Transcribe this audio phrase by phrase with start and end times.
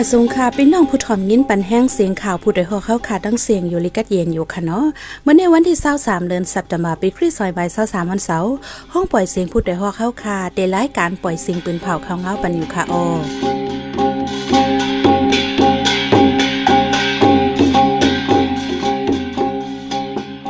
[0.00, 4.84] มาสูงค่ะพี่น้องผู้ถ่อมยินปันแห้งเสียงข่าวผู้ใดหอเข้าขาดังเสียงอยู่ลิกัดเย็นอยู่ค่ะเนาะ
[5.22, 8.52] เมื่อในวันที่23เดือนสัปดาห์ปีคริสต์ศักราช23วันเสาร์
[8.92, 12.94] ห้องปล่อยเสียงผู้ใดหอเข้าขาได้รายการปล่อยเสียงปืนเผาเข้าเงาปันอยู่ค่ะอ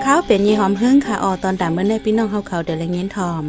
[0.05, 3.45] ข้าวเป็นยี่หอมเฮิงค่ะออตอนดาเมื่อในพี่น้องเฮาเขาเดลเงี้ยทอม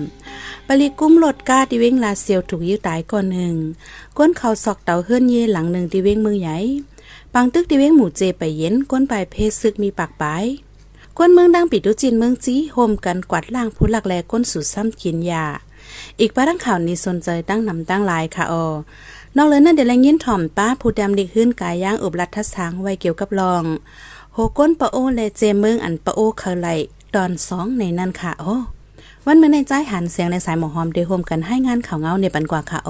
[0.71, 3.55] ปลีกุ้มรถกาที่เว้งลาเซียวถูกยื้อตายก่อนหนึ่ง
[4.17, 6.57] ก้นเขาซอกเต่าเฮือนเย่หลังหนึ่งที่เว้งเมืองใหญ่
[7.33, 10.45] ปังตึกที่เว้งหมู่เจไปเย็นก้นปลายเพศซึกมีปากปาย
[11.17, 15.45] ก้นเมืองดังปิดดุจินเมืองจีโฮมกันกวาดล่างผู้หลักแลก้นสู่ซ้ำกินยา
[16.19, 18.65] อีกป้าดังข่าวนี้สนใจตั้งนำตั้งลายค่ะออ
[19.35, 23.63] นอกเลยนั่นเดี๋ยวแรงยินถ่อมป้าผู้ดำดิขึ้นกายย่างอุบลัดทัศางไว้เกี่ยวกับลอง
[24.33, 26.67] โหก้นปะโอเลเจเมืองอันปะโอเคยไหล
[27.15, 28.57] ตอนสองในนั่นค่ะโอ้
[29.31, 32.89] วันเมื่อในใจหันเสียงในสายหมอหอมเดโฮมกันให้งานข่าวเงาในปันกว่าค่ะอ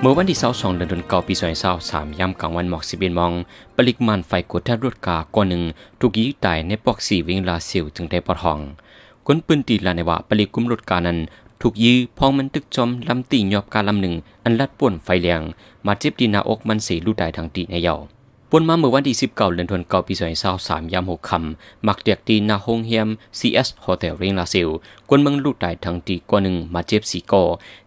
[0.00, 1.34] เมื่อวันที่22เดือนเก่าปี
[1.76, 3.32] 2023ยามกลางวันหมอก11มอง
[3.76, 5.62] ปริมาณไฟกดแทบรถกาก่อนหนึ่ง
[6.00, 8.60] ถูกยิงตายในปอกสีวิงลาเซียวจึงได้ปอดห้อง
[9.26, 11.18] คนปืนตีลาในว่าปริกุมรถกานั้น
[11.62, 15.40] ถูกยื้อพองมันตึกจอมลำตีหยอบกาลำหนึ่ง อันลัดป่วนไฟเลียง
[15.86, 17.94] มาเจ็บดีนาอกมันเสีลูดได้ทางตีในเยา
[18.50, 24.68] ปวนมาเมื่อวันที่สิบเก้าเดือนธันวาคมปีสองพันสามยามหกคำมักเดียกตีนาฮงเฮียม CS Hotel เทลเริงลาเซล
[25.08, 27.42] กวนเมืองลูดได้ทางตีกว่าหนึ่งมาเจ็บสี่กอ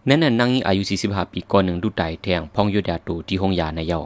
[0.08, 4.00] นั่นน่ะนั่งอายุสี่สิบห้าปีกว่าหนึ่งลูดได้แทงพองโยดาตูที่ห้องยาในเยา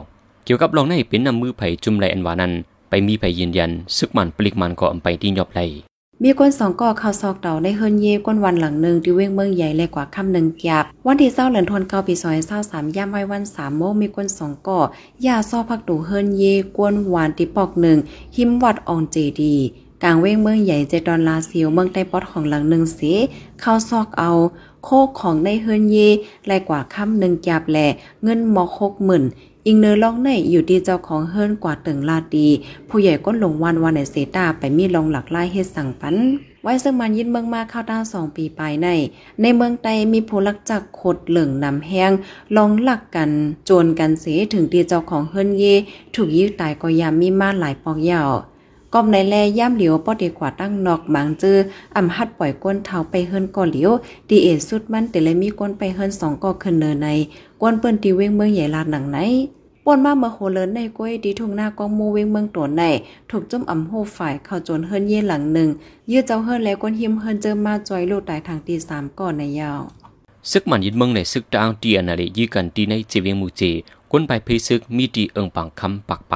[0.45, 2.51] เกี่ยวกับลองในเป็นนำมือไผ่จุ่มไหลอันวานั้น
[2.89, 5.61] ไปมีไผ่ยืนยัน ซึกมันปลิกมันก็อำไปที่ยอบไหล
[6.25, 14.79] มีคนสองก่อข่าวซอกเต่าในเฮิรนเย่ก้นวันหลังหนึ่งที่เว้งเมืองใหญ่เลยกว่าคำหนึ่งกยบวันที่เศร้าเหลือนทนเก้าปีซอยเศร้าสามย่ำไว้วันสามโมมีคนสองก่อ
[15.25, 17.97] ยาซอพักดูเฮิรนเย่กวนวานติปอกหนึ่ง
[18.35, 19.55] หิมวัดอองเจดี
[20.03, 22.99] กลางเว้งเมืองใหญ่เจดอนลาซิวเมืองใต้ปอดของหลังหนึ่งเส
[23.59, 24.31] เข้าซอกเอา
[24.83, 26.07] โคกของในเฮิรนเย่
[26.47, 27.87] แลกว่าคำหนึ่งกยบแหล่
[28.23, 29.23] เงินหมอกหกหมื่น
[29.67, 32.47] อิงเนอลองในอยู่ที่เจ้าของเฮิรนกว่าตึงลาดี
[32.89, 36.15] ผู้ใหญ่ก้นลงวันวันในเซตาไปมีลองหลักไล่เฮ็ดสั่งปัน
[36.63, 38.87] ไว้ซึ่งมันยินเมืองมาเข้าด้านสองปีปลายใน
[39.41, 42.11] ในเมืองไตมีผู้ลักจักขดเหลืองนำแห้ง
[42.55, 43.29] ลองหลักกัน
[43.65, 45.63] โจนกันเสียถึงตีเจ้าของเฮิรนเย
[46.15, 48.31] ถูกยื้อตายก็ยามมีมาหลายปอกยาว
[48.93, 51.57] กอมในแลย่ามเหลียวปอดีกว่าตั้งนอกหมางจื้อ
[51.95, 53.91] อำหัดปล่อยก้นเท้าไปเฮิรนก่อเหลียว
[54.29, 57.07] ดีเอสุดมันแต่เลยมีก้นไปเฮิรนสองก่อขึ้นเนอใน
[57.61, 59.17] ก้นเปิ้นตีเว้งเมืองใหญ่ลาดหนังไหน
[59.85, 62.83] ป่นมาเมื่อโหเลินในก้วยดีทุ่งหน้ากองมูเว้งเมืองตัวใน
[63.29, 65.69] ถูกจุ่มอ่ำโหฝ่ายเข้าจนเฮิรนเย่หลังหนึ่ง
[66.11, 69.81] ยืดเจ้าเฮิรนแล้วก้นหิมเฮิรนเจอมาจอยลูกตายทางตีสามก่อนในยาว
[70.51, 73.61] ซึกมันยินเมืองในซึกดางตีอันอะไรยืกันตีในเจเวงมูเจ
[74.11, 76.35] ก้นไปเพซึกมีตีเอิงปังคำปักไป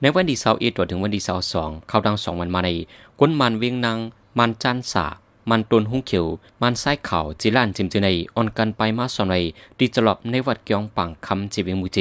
[0.00, 2.70] ในวันที่เสาร์เอ็ดถึงวันที่เสาร์สองเข้าดังสองวันมาใน
[3.20, 3.98] ก้นมันเวียงนาง
[4.38, 5.06] มันจันสา
[5.50, 6.26] มันตนหุ้งเขียว
[6.62, 9.34] มันไส้เข่าจิลานจิมจีในอ่อนกันไปมาสอนใน
[9.78, 11.98] ดีจลอบในวัดเกียงปังคำเจเวงมูเจ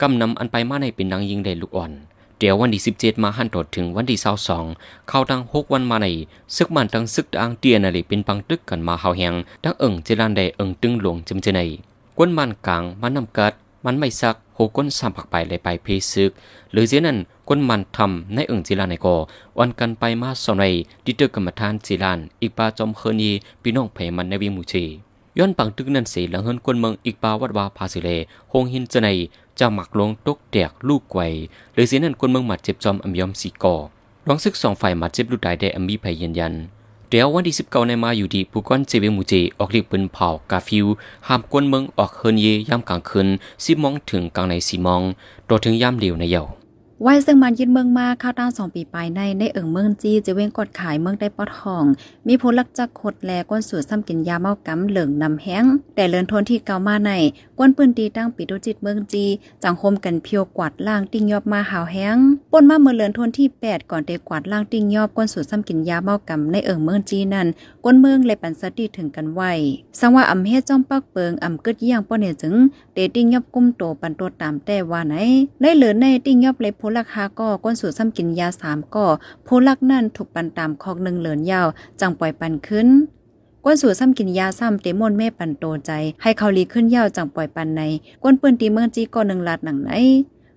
[0.00, 1.92] กำนำอันไปมาในเป็นนางยิงได้ลูกอ่อน
[2.38, 4.64] เดี๋ยววันที่สิบเจ็ดมาหันตดถึงวันที่เสาสอง
[5.08, 6.06] เข้าดังหกวันมาใน
[6.56, 11.60] ซึกมันทั้งซึกดังเตียนอะไรเป็นปังตึกกันมาเฮาแหงดังเอิงเจรันได้เอิงตึงหลวงจำเจใน
[12.18, 13.52] ก้นมันกลางมันนำกัด
[13.84, 16.30] มันไม่ซัก หก้นสามผักไปเลยไปเพซึก
[16.72, 19.16] หรือเจนั้นก้นมันทำในเอิงจิลานในกอ
[19.58, 20.64] วันกันไปมาสอนใน
[21.04, 23.30] ดิเตอร์กรรมฐานจิลาน อีกปาจอมเคนี
[23.62, 24.84] พี่น้องเพมันในวิมูชี
[25.38, 28.08] ย้อนปังตึกนั่นสีหลังเฮินคนเมืองอีกปาวัดวาพาสิเล
[28.52, 29.08] หงหินจะใน
[29.58, 31.20] จะหมักลงตกแตกลูกไกว
[31.74, 33.74] หรือเสียนั่นคนเมืองหมัดเจ็บจอมอัมยอมสีกอ
[34.28, 36.54] ร้องซึกสองฝ่ายหมัดเจ็บลูกตายได้อมีภัยยืนยัน
[37.12, 40.86] เดี๋ยววันที่สิบเก้าในมาอยู่ดีผู้ก้อนเจเวมูเจออกเรียกปืนเผากาฟิว
[41.26, 43.28] ห้ามกวนเมืองออกเฮินเยย่ำกลางคืน
[43.64, 45.02] สิมองถึงกลางในสีมอง
[45.48, 46.42] ตัวถึงย่ำเหลียวในเยา
[47.02, 51.84] ไว้ซึ่งมันยึดเมืองมาข้าวต้าสองปีไปในในเอิงเมืองจีจะเว้งกดขายเมืองได้ปอดห้อง
[52.28, 57.10] มีผู้ลักจักขดแลก้นสูตรซ้ำกินยาเมากำเหลืองนำแห้ง แต่เลินทนที่เก่ามาใน
[57.58, 59.24] ก้นปืนตีตั้งปิดจิตเมืองจี
[59.64, 62.16] จังคมกันเพียวกวาดล่างติ้งยอบมาหาวแห้ง
[62.52, 67.46] ปนมาเมื่อเลินทนที่แปดก่อนเดกวาดล่างติ้งยอบก้นสูตรซ้ำกินยาเมากำในเอิงเมืองจีนั่น
[67.84, 69.42] ก้นเมืองเลยปันสติถึงกันไว
[70.00, 72.54] สังว่าอำเฮ็ดจ้องปักเปิงอำกึดเยี่ยงป้อเนี่ยจึง
[72.94, 75.14] เดติ้งยอบกุ้มโตปันตัวตามแต่ว่าไหน
[75.60, 79.06] ในเหลือในติ้งยอบเลยพลักหาก็ก้นสูตรซ้ำกินยาสามก่อ
[79.46, 81.66] ผู้ลักนั่นถูกปันตามคอกหนึ่งเหลือนยาว
[82.00, 82.88] จังปล่อยปันขึ้น
[83.64, 85.90] ก้นสูตรซ้ำกินยาซ้ำเตมอนแม่ปันโตใจ
[86.22, 87.82] ให้เขาลีขึ้นยาวจังปล่อยปันใน
[88.22, 89.90] ก้นปืนตีเมืองจีก่อหนึ่งลาดหนังไหน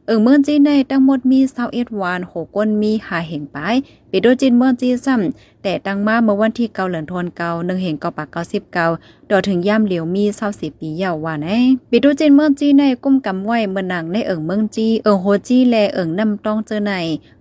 [0.07, 1.39] เอิงเมืองจีนในทั้งหมดมี
[1.69, 3.75] 21วานหก้นมีหาเหงปาย
[4.11, 8.85] ปิโดจินเมืองจีซ้ำแต่ตั้งมาเมื่อวันที่เกาเหลือนทนเกาหนึ่งเหงเกาปากเกาสิบเกา
[9.29, 11.47] ดอถึงย่ำเหลียวมีเศร้าสิบปียาวว่าไหน
[11.89, 16.93] ปิโดจินเมืองจีในกุ้มกำไว้เมื่อนังในเอิงเมืองจีเอิงโฮจีแลเอิงนำตองเจอใน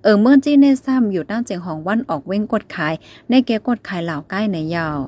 [0.04, 2.94] เอิงเมืองจีในซ้ำอยู่ตั้งเจียงของวันออกเว้งกดขาย
[3.28, 4.98] ในแกกดขายเหล่าใกล้ในยาว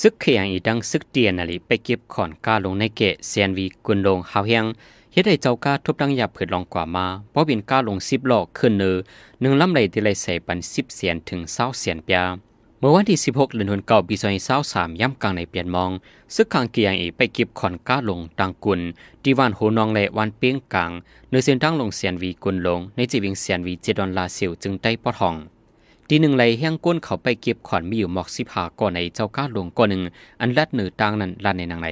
[0.00, 4.66] ซึกเขียงอีดังซึกเตียนนาลีไปเก็บขอนกาลงในเกะเซียนวีกุนลงเฮาเฮียง
[5.14, 8.96] เฮ็ดให้เจ้ากาทุบดังหยาบเผิดลองกว่ามาเพราะเป็นกาลงสิบหลอกขึ้นเนอ
[9.40, 12.20] หนึ่งลำไหลที่ไหลใส่ปันสิบเสียนถึงเศร้าเสียนเปีย
[12.78, 14.14] เมื่อวันที่ 16เดือนธันวาคมปี
[14.58, 15.90] 2023ย่ำกลางในเปลี่ยนมอง
[16.34, 18.80] ซึกขางเกียงอีไปเก็บขอนก้าลงตังกุล
[19.22, 20.90] ที่วันโหนองและวันเปียงกลาง
[21.28, 25.34] เนื้อเส้นทางลงเสียนวีกุลลง ในจีวิงเสียนวีเจดอนลาเซียวจึงได้ปอทอง
[26.08, 30.02] ทีหนึ่งไหลแห้งก้นเขาไปเก็บขอนมีอยู่หมอกสิบหาก่อนในเจ้าก้าลงก่อนหนึ่ง
[30.40, 31.88] อันลัดเหนือต่างนั้นลัดในนางไหน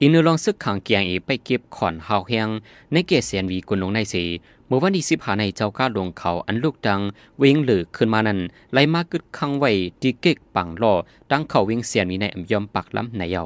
[0.00, 2.48] อีกเนื้อลองซึกขางเกียงอีไปเก็บขอนหาวแห้ง
[2.92, 4.24] ในเกศเสียนวีกุลลงในสี
[4.66, 7.00] เมื่อวันที่สิบหาในเจ้าก้าลวงเขาอันลูกดัง
[7.38, 8.38] เวงหลือขึ้นมานั้น
[8.72, 10.92] ไหลมากึดคังไว้ที่เก็กปังล่อ
[11.30, 13.44] ดังเขาเวงเสียนมีในอำยอมปักล้ำในเยา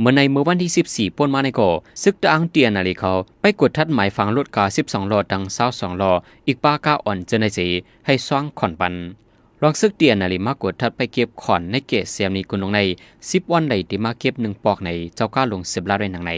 [0.00, 1.70] เมื่อในเมื่อวันที่ 14ป่นมาในก่อ
[2.02, 5.42] ซึกตะอังเตียนนาลีเขา ไปกดทัดหมายฟังรถกา 12ล้อดัง
[5.72, 6.12] 22ล้อ
[6.46, 7.66] อีกป้าก้าอ่อนเจนในสี
[8.06, 8.94] ให้สว่างขอนปัน
[9.62, 12.80] ลองซึกเตียนนาลิมากดทัดไปเก็บขอนในเกศเสียมนีกุนลงใน
[13.30, 16.32] สิบวันใดที่มาเก็บหนึ่งปอกในเจ้าก้าลง10ลาเรนหนังใน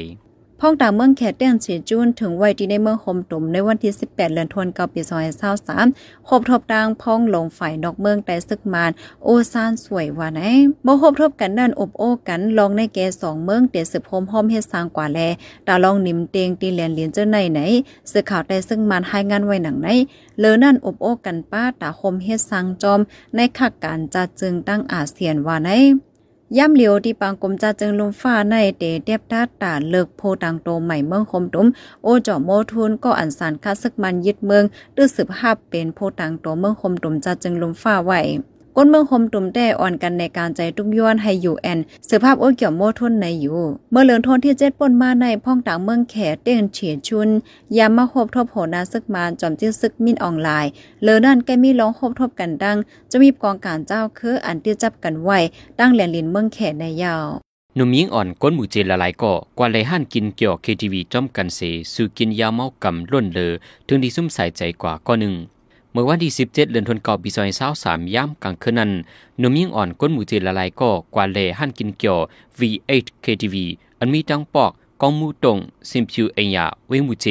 [0.61, 5.01] พ่องต่างเมืองแขกเตี้ยนเสียจูนถึงไว้ที่ในเมืองโฮมตุ่มในวันที่ 18เดือนธันวาคมปี
[5.65, 8.91] 2023ครบทบดังพ้องลงฝ่ายนอกเมืองแต่ซึกมาน
[9.25, 10.41] โอซานสวยว่าไหน
[10.87, 15.21] บ่ครบทบกันนั่นอบโอ้กันลองในแกสองเมืองเตสืบโฮมหอมเฮ็ดสร้างกว่าแล
[15.67, 17.61] ตาลองนิ่มเตงตีเลียนเลียนเจ้าไหนไหน
[18.11, 19.89] สื่อข่าวแต่ซึ่งมานให้งานไว้หนังไหน
[20.39, 23.01] เลอนั่นอบโอ้กันป้าตาคมเฮ็ดสร้างจอม
[23.35, 25.71] ในขักการจัดจึงตั้งอาเซียนว่าไหน
[26.57, 31.67] ย่ำเหลียวที่ปางกลมจาจึงลมฟ้าในเตเตียบทัดตาเลิกโพตังโตใหม่เมืองคมตุ้ม
[32.03, 34.65] โอจอโมทุนก็อันสารคาสึกมันยึดเมือง
[34.97, 38.13] ตื้อสืบภาพเป็นโพตังโตเมืองคมตุ้มจาจึงลมฟ้าไหว
[38.77, 41.79] ก้นเมืองคมตุ่มแด้อ่อนกันในการใจทุกย้อนให้อยู่แอน
[42.09, 43.61] สืบภาพโอ้เกี่ยวโมทุนในอยู่
[43.91, 47.29] เมื่อเหลือนทนที่เจ็ดป่นมาในพ่องต่างเมืองแขเต้นเฉียชุน
[47.77, 50.71] ยามมาคบทบโหนาซึกมานจอมจิ้ซึกมินออนไลน์
[51.03, 52.77] เลอนั่นแกมีร้องคบทบกันดัง
[53.11, 55.39] จะมีกองการเจ้าคืออันที่จับกันไว้
[55.79, 57.27] ตั้งแหลนลินเมืองแขในยาว
[57.77, 61.61] หนุ่มยิงอ่อนก้นหมูเจละลายก็กว่าเลยหันกินเกี่ยวเคทีวีจอมกันเส
[61.93, 63.53] สู่กินยาเมากำล้นเลอ
[63.87, 65.35] ถึงที่ซุ่มใส่ใจกว่าก็หนึ่ง
[65.93, 67.31] เมื่อวันที่ 17 เดือนธันวาคมปี
[67.73, 68.91] 2023ย่ำกลางคืนนั้น
[69.39, 72.19] หนุ่มยิ่งอ่อนก้นหมูเจละลายก็กว่าเลยหันกินเกี่ยว
[72.59, 73.57] V8 KTV
[73.99, 74.71] อันมีดังปอก
[75.01, 75.59] กองมูตง
[75.91, 76.59] ซิมพิวเอีย
[76.89, 77.27] เวงมูเจ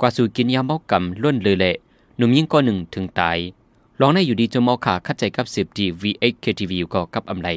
[0.00, 1.72] กว่าสู่กินยาเมากำล้นเลยแหละ
[2.16, 3.38] หนุ่มยิ่งก็หนึ่งถึงตาย
[4.00, 7.48] ลองในอยู่ดีจนมอขาคัดใจกับสิบดี V8 KTV ก็กับอำไล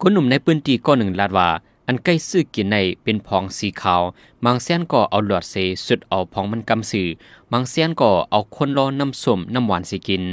[0.00, 1.48] คนหนุ่มในปืนตีก็หนึ่งลาดว่า
[1.86, 4.02] อันใกล้ซื้อกินในเป็นพองสีขาว
[4.44, 5.54] บางเสียนก็เอาหลอดเซ
[5.86, 7.08] สุดเอาพองมันกำสื่อ
[7.52, 10.24] บางเสียนก็เอาคนรอน้ำส้มน้ำหวานสิกิน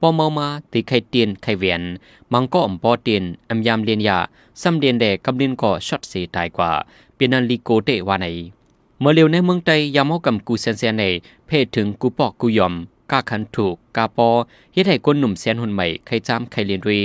[0.00, 1.82] ปอเมามาตีไข่เตียนไข่เวียน
[2.32, 4.18] บางก็อมปอเตียนอำยามเลียนยา
[4.60, 6.70] ซ้ำเลียนแดกำเลียนก็ช็อตเสตายกว่า
[7.16, 8.26] เป็นนันลีโกเตว่าไหน
[9.00, 11.04] เมื่อเร็วในเมืองไทยยามเฮากำกูเซนเซนใน
[11.46, 12.74] เพศถึงกูปอกกูยอม
[13.10, 14.28] กาคันถูกกาปอ
[14.72, 17.00] เฮ็ดให้คนหนุ่มแสนหุ่นใหม่ใครจามใครเรียนรี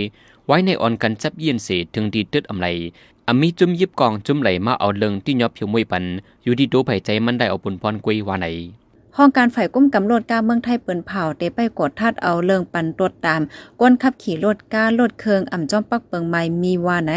[0.48, 2.68] ไว้ในอ่อนกันจับเยียนเสถึงดีตึดอำไล
[3.28, 6.04] อามีจุ่มยิบกองจุ่มไหลมาเอาเลิงที่ยอบผิวมวยปัน
[6.44, 8.48] อยู่ที่ดไผ่ใจมันได้เอาปุนพรกุยวาไหน
[9.18, 13.42] ห้องการฝ่ายกุ้มกำรถกาเมืองไทยเปิ้นเผาเตไปกดทัดเอาเรื่องปันตรวจตาม
[13.82, 17.14] ก้นขับขี่รถการถเคืองอ่ำจ้อมปักเปิงใหม่มีว่าไหน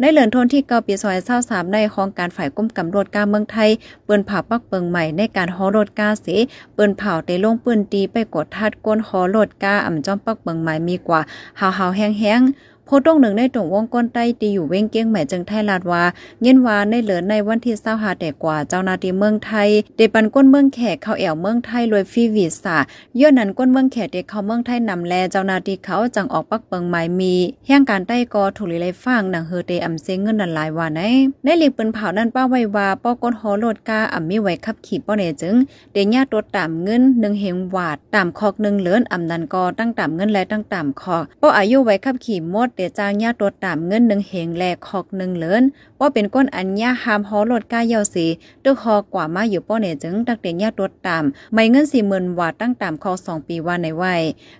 [0.00, 3.70] ในเหลือนทนที่เกาปีซอยเศร้าสามในห้องการฝ่ายกุ้มกำรถกาเมืองไทย
[4.04, 6.26] เปิ้นเผาปักเปิงใหม่ในการฮอรถกาเส
[6.74, 11.20] เปิ้นเผาเตลงปืนตีไปกดทัดก้นฮอรถกาอ่ำจ้อมปักเปิงใหม่มีกว่า
[11.60, 16.02] หาวหาวแห้งๆ โพตรงหนึ่งในตรงวงก้นใต้ตีอยู่เว้งเกี้ยงใหม่จึงไทยลาดว่า
[16.40, 22.76] เงินวาในเหลือในวันที่เศร้าหาแต่กว่าเจ้านาทีเมืองไทยเดปันก้นเมืองแขกเข้าแอวเมืองไทยรวยฟรีวีซ่า
[23.20, 27.34] ย้อนนั้นก้นเมืองแขกเด็กเขาเมืองไทยนำแลเจ้านาทีเขาจังออกปักเปิงหมายมี
[27.66, 31.00] แห่งการใต้กอถูกลีไลฟังหนังเฮอเตอำเซงเงินนันหลายว่าไหน
[31.44, 35.56] ในหลีกปืนเผานั้นป้าไว้ว่าป้อก้นหอโลดกาอ่ำมีไว้ขับขี่ป้อเนจึง
[35.92, 45.62] เดญญาตัวตามเงินหนึ่งเฮงวาดตามคอกหนึ่งเหลือนอ่ำนันกอตั้งตามเงินและตั้งตามคอกป้ออายุไว้ขับขี่หมดเดจางญาตัวตามเงินหนึ่งเฮงแลคอกหนึ่งเลือน
[46.00, 48.26] ว่าเป็นก้นอัญญาหามหอโลดกาเยาสี
[48.64, 54.14] ตึกคอกว่ามาอยู่ป้อเนจึงตักเดญญาตัวตามไม่เงินสี่หมื่นวาตั้งตามคอสองปีว่าในไว้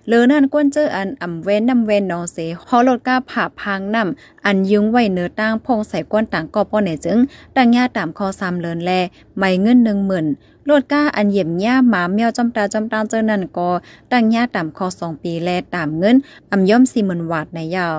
[0.07, 2.37] เลือนั่นก้นเจออันอ่ำเว้นนำเว้นนองเส
[2.67, 7.19] หอโลดกาผ่าพังนำอันยึงไว้เนื้อตั้งพงใส่ก้นต่างกอป้อเนจึง
[7.55, 8.91] ตั้งญาตามคอสามเลินแล
[9.37, 10.27] ไม่เงินหนึ่งหมื่น
[10.65, 13.69] โลดก้าอันเยี่ยมย่าหมาแมวจำตาจำตาเจอนั่นก็
[14.11, 16.15] ตั้งย่าต่ำคอสองปีแลตามเงิน
[16.51, 17.97] อำย่อมสี่หมื่นวัตในยาว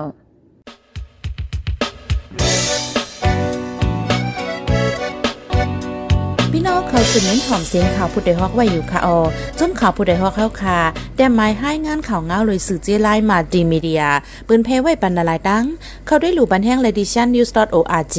[6.73, 9.19] เพี่น้องเขาสืบเน้นหอมเสียงข่าวผู้ใดฮอกไว้อยู่ค่ะออ
[9.59, 10.79] จนข่าวผู้ใดฮอกเข้าค่ะ
[11.17, 14.03] แต่หมายให้งานข่าวเงาเลยสื่อเจไลมาดีมีเดีย
[14.47, 15.65] ปืนเพไว้ปันนาลายดัง
[16.05, 18.17] เขาได้หลู่บันแห้ง l e d i t i o n news org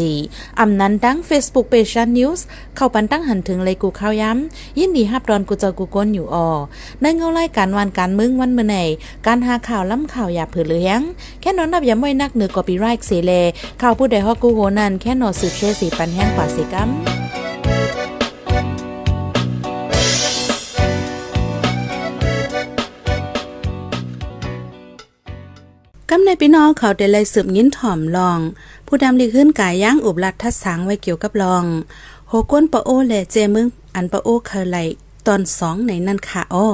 [0.61, 2.41] อำนั้นดัง Facebook page news
[2.77, 6.49] เข้าปันตั้งหันถึงเลยกูข้าวย้ำ ยินดีฮับดอนกูเจอกูก้นอยู่ออ
[7.01, 8.77] ในเงาไล่การวันการมึงวันเมื่อไหน
[9.27, 11.01] การหาข่าวล้ำข่าวอย่าเผือเลี้ยง
[11.41, 13.33] แค่นอนนับย้ำไว้นักเหนือกอปีไรค์เสเล
[13.83, 17.24] ข่าวผู้ใดฮอกกูโหนันแค่นอสืบเชสีปันแห้งกว่าสิกัม
[26.17, 28.41] กำในพี่น้องเขาได้เลยสืบยินถ่อมลอง
[28.87, 31.65] ผู้ดำลีขึ้นกายย่างอุบลัดทัดสังไว้เกี่ยวกับลอง
[32.29, 34.79] โหก้นปะโอและเจมึงอันปะโอเคยไหล
[35.27, 36.69] ตอนสองในนั่นค่ะอ้อ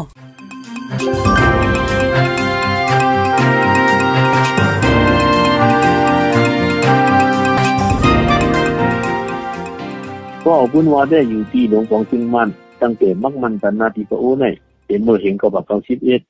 [10.44, 12.48] ก็อบุญว่าได้อยู่ที่หลวงของจึงมัน
[12.82, 14.44] ตั้งแต่มักมันตันนาทีปะโอใน
[14.86, 16.22] เป็นเมื่อเห็นกับบักเกาชิบเอ็ด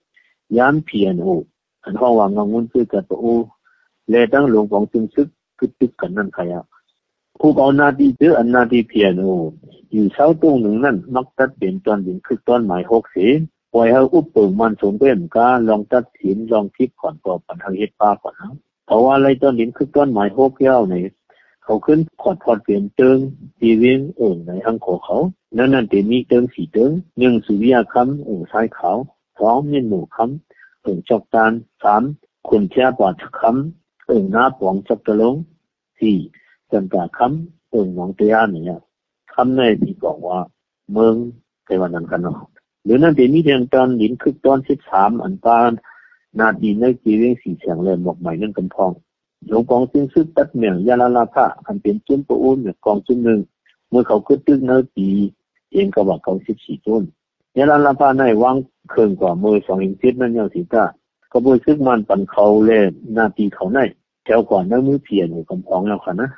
[0.57, 1.29] ย้านเพียนโอ
[1.85, 3.25] อันห้องวางงงุนซื้อกับปะโอ
[4.11, 6.61] แลตั้งหลวงของจึงซึกกึดตึกกันนั่นขยะ
[7.41, 9.25] ผู้เอาหน้าที่เจออันหน้าที่เพียนโอ
[9.93, 13.27] อยู่เช้าตรงหนึ่งนั่นมักตัดเป็นตอนดินคือตอนหมายหกสี
[13.73, 18.53] ปล่อยให้อุปเปิงมันสมเป็นกาลองตัดสินลองคิดก่อนก่อปัญหาเหตุป้าก่อนนะ
[18.87, 20.95] เพราะว่าอะไรตอนดินคือต้นหมายหกเย้าใน
[21.65, 23.19] เขาขึ้นขอดพอดเปลี่ยนเติง
[23.61, 25.19] ตีเวียงเอ่งในอังโขเขา
[25.57, 28.99] นั่นนั่นเตมีเติงสีเติงหนึ่งสุริยาคำเอ่งซ้ายขาว
[29.39, 30.50] สองเมียนหมู่คำ
[30.83, 32.03] เอิ่งจอกตาลสาม
[32.49, 35.35] คุณเชียปอดคำเอิ่งหน้าปองจับตะลง
[35.99, 36.17] สี่
[36.71, 38.81] จันตาคำเอิ่งหนองเตียเนี่ย
[39.33, 40.39] คำในที่บอกว่า
[40.93, 41.15] เมือง
[41.65, 42.39] ไต้หวันนั้นกันเนาะ
[42.85, 45.71] หรือนั่นเตมีเทียงตอนหินคือตอนสิบสามอันปาน
[46.39, 48.91] นาดีในจีเวียงสีเสียงเลยหมกใหม่นั่นกำพอง
[49.49, 53.41] หลวงกองซึ่งซึกตัดเมียงยาลาลาภะอันเป็นจุนปะอุ่นเนี่ยกองจุนหนึ่ง
[53.89, 55.09] เมื่อเขาขึ้นตึกเนื้อปี
[55.73, 57.03] เองก็บอกเขาสิบสี่จุน
[57.57, 58.57] ยาลาลาภะในวาง
[58.91, 60.85] เครื่องกว่ามือสองอิงเจ็ดนั่นยังสิตา
[61.33, 62.81] ก็บวยซึกมันปันเขาเล่
[63.17, 63.79] นาตีเขาใน
[64.25, 66.31] แถวกว่านื้อมือเพียนอยู่กำพองแล้วค่ะนะ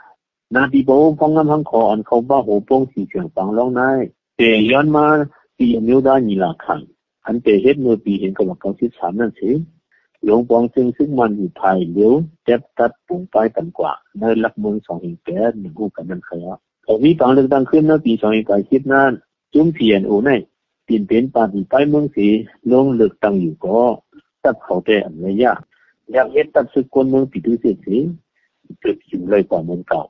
[0.54, 3.98] นาตีโบพองน้ำพังคออันเขาบ้าโหป้งสีเสียงฟังร้องนาย
[4.36, 5.04] แต่ย้อนมา
[5.56, 6.80] ปีนิ้วด้านีลาขัง
[7.26, 9.50] อันเตเฮ็ดเมื่อปีเห็นก็บอกเขาสิบสามนั่นสิ
[10.24, 12.12] หลวงปองซึ่งซึ่งมันอยู่ภายเลี้ยว
[12.44, 16.54] เจ็บตัดปุ่งไปกันกว่าในลักเมืองสองอิงแก่หนึ่งกูกันนั่นขยะ
[16.84, 19.10] พอมีปังเลือกตั้งขึ้นในปีสองอิงไก่คิดนั้น
[19.52, 20.30] จุ้มเพียนโอใน
[20.86, 22.26] ปีนเป็นปาฏิไปเมืองสี
[22.72, 23.78] ลงเลือกตั้งอยู่ก็
[24.44, 25.52] ตัดเขาแต่อันระยะ
[26.12, 27.96] อยากเฮ็ดตัดสึกคนเมืองปีดูเสียสี
[28.80, 30.02] เกิดอยู่เลยกว่าเมืองเก่า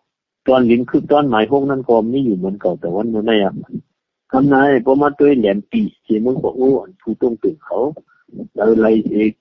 [0.46, 3.54] ตอนลิ้นคือตอนหมายพวกนั้นก็ไม่อยู่เหมือนเก่าแต่วันเมื่อไหร่ะ
[4.32, 7.78] คำนายพอมาด้วยแหลมปีเสียมึงบอกโอ้อันผู้ต้องตื่นเขา
[8.56, 8.92] เราไล่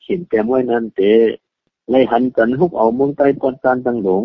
[0.02, 1.12] เขียนแต้มไว้นั่นแต่
[1.90, 4.24] ไล่หันกันฮุกเอาเมืองใต้ปอดจานตังหลง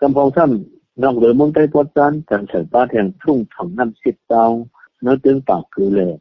[0.00, 4.50] กำพองซ้ำนอกเหลือเมืองใต้ปอดจานกันเฉิป้าแทงทุ่งถังน้ำสิบดาว
[5.02, 6.12] เนื้อตึงปากคือเลย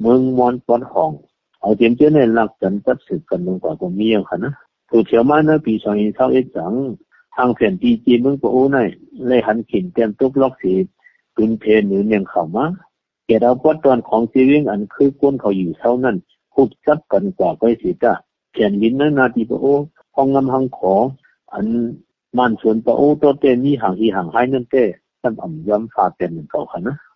[0.00, 1.12] เมืองมอนปอดห้อง
[1.60, 4.52] เอาเตรียมเจ้าในหลักกันตัดสืบกันลงกว่าก็มีอย่างค่ะนะ
[4.90, 6.72] ถูกเฉียวมาในปีสองพันเท่าเอ็ดจัง
[7.36, 8.76] ทางแผ่นดีจีเมืองปะโอ้ใน
[9.26, 10.72] ไล่หันขียนแต้มตุกล็อกสี
[11.34, 12.64] ปืนเพนหรือเนียงเข่ามา
[13.26, 16.16] แกเราปอดตอนของซีวิ่งอันคือก้นเขาอยู่เท่านั้น
[16.52, 18.12] พูดจับกันกว่าก็สิจ้า
[18.52, 19.66] เขียนลินนั้นนาทีปะโอ
[20.14, 20.94] ห้องงำหังขอ
[21.52, 21.66] อัน
[22.38, 24.84] มันสวนปะโอตัวเตนี่ห่างอีห่างให้นั่นเต้
[25.22, 27.07] ตั้งอ่ำย้ำฟาเต็มเก่าค่ะนะเนื้อหางแผ่นดินนั้นนอกเลยหัวโป้งสีเฉียงปังร้องตีป้าแทงหนึ่งตีเวียงตนตีอันเวียนไว้สายตนตีเอสายาเชียงยองเลยต่างเก่ายจานจีเวียงยองหอยตั้งตึกสามนาทีเนื้อ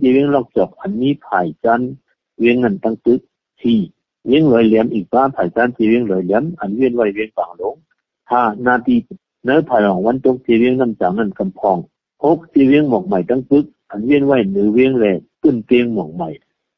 [0.00, 1.80] จีเวียงลอกจอกอันนี้ถ่ายจาน
[2.38, 3.20] เวียงเงินตั้งตึก
[3.60, 3.78] สี่
[4.26, 7.74] เวียงลอยเหลี่ยมอีกบ้าภายจานจีเวียงลอยเหลี่ยมอันเวียนไว้เวียงปังหลง
[8.30, 8.96] ห้านาที
[9.44, 11.78] เนื้อภายหลังวันตกจีเวียงน้ำจางนั่นกำพอง
[12.24, 14.18] หกจีเวียงหมอกใหม่ตั้งปึกอันเวีย
[15.54, 16.28] นไว้เหนือเวียงแหลขึ้นเตียงหมอกใหม่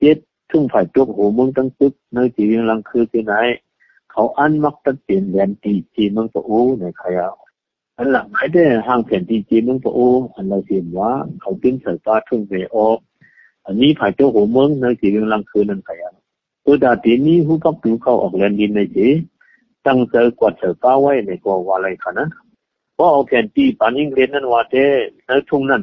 [0.00, 0.18] เจ็ด
[0.50, 3.35] ทุ่งฝ่ายตกหัวเมืองตั้งปึกเนื้อจีเวียงลังคือที่ไหน
[4.11, 7.28] เขาอันมักตัดเปลี่ยนแหลมตีจีมืองปะโอ้ในขยะ
[7.97, 12.99] อันหลังไม่ได้ห่างแผ่นตีจีมืองปะโอ้อันเราเห็นว่า เขาเป็นสายฟ้าทุ่งไปออก
[13.66, 16.09] อันนี้ฝ่ายตกหัวเมืองเนื้อจีเวียงลังคือนั่นขยะ
[16.64, 18.99] ตัวดาตีนี้หูกับผิวเข้าออกแลนดินในเจ
[19.87, 22.28] ตั้งเจอกวาดเสือป้าไว้ในกัว่าอะไรคะนะ
[22.94, 24.85] เพราะเอาแผนที่ปานิงเรียนนั้นว่าเต้
[25.26, 25.83] ในทุ่งนั้น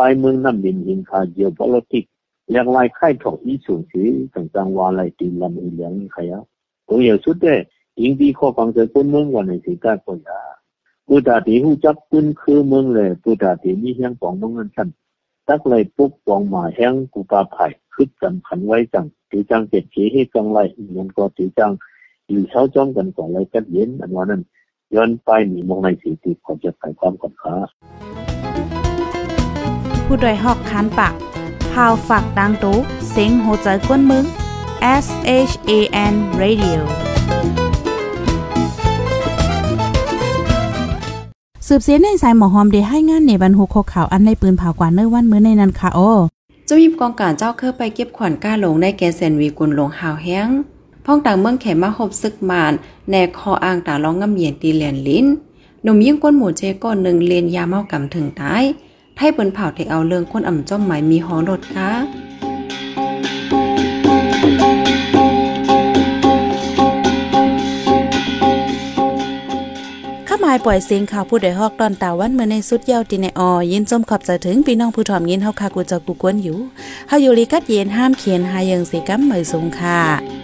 [0.00, 2.04] ไปเมืองน้ำบินหินคาเดียวบอลติก
[2.48, 4.02] เลี้ยงไล่ไข่ถกอีสูงสี
[4.34, 6.42] ต่างจัๆวาไรตีลำอีเลี้ยงข่ะ
[6.88, 7.54] ตัอยากสุดเด้
[8.00, 10.40] ยิงดีข้อความจะอคนเมืองวันในสิงก้าคนยา
[11.08, 14.88] กูตาตีหูจับกุนคือเมืองเลยกูตาตีมีแห้งปองเมืองเงินฉัน
[15.48, 20.58] ตักเลยปุ๊บปองหมาแห้งกูปลาไผ่คึดจำขันไว้จังตีจังเจ็ดขีให้จังไร
[20.92, 21.70] เงินก็ตีจัง
[22.28, 24.42] อยู่เช้าจ้องกันก่อนไรกันเย็นอันวันนั้น
[24.94, 27.54] ย้อนไปหนีมองในสีติก่อจะไขความขอนค้า
[30.10, 31.14] ผู้ดยหอกคันปาก
[31.72, 32.76] พาวฝากดังตู้
[33.10, 34.24] เสียงโหใจกวนมึง
[35.04, 35.06] S
[35.48, 35.72] H A
[36.12, 36.78] N Radio
[41.66, 46.10] สืบเสียในสายหมอหอมเดให้งานในบรรหุโคข่าวอันในปืนเผากว่าเนื้อวันมื้อในนันค่ะโอ้
[46.66, 50.48] เจ้ายิบกองการเจ้าเคยไปเก็บขวัญก้าหลงในแกเซนวีกุลหลงหาวแห้ง
[51.04, 52.72] พ้องต่างเมืองแขมาหบซึกมาน
[53.10, 55.26] แนคออ่างตาร้องงำเยียนตีเหลียนลิ้น
[55.82, 58.64] หนุ่มยิ่งก้นหมูเจก้อนหนึ่งเลียนยาเมากำถึงตาย
[59.18, 61.90] ไทยเปิ้นเผาเทเอาเรื่องก้นอ่ำจ้อมหมายมีหอรถค่ะ
[70.28, 76.58] ข้ามายปล่อยเสียงข่าวผู้ใดฮอกตอนตาวันเมื่อในสุดเย้าตีในออยินจมขอบใจถึงพี่น้องผู้ถ่อมยินเฮาคากูจากูกวนอยู่
[77.08, 80.37] เฮาอยู่ลีกัดเย็นห้ามเขียนหายังสีกัมเหมยสงค่ะ